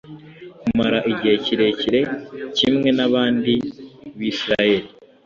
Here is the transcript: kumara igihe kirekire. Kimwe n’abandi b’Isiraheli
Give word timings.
kumara 0.61 0.99
igihe 1.11 1.35
kirekire. 1.45 2.01
Kimwe 2.57 2.89
n’abandi 2.97 3.53
b’Isiraheli 4.17 4.87